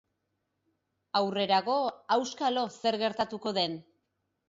[1.19, 1.77] Aurrerago,
[2.19, 3.83] auskalo zer gertatuko den.